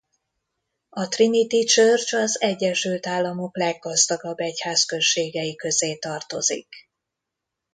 [0.89, 6.67] A Trinity Church az Egyesült Államok leggazdagabb egyházközségei közé tartozik.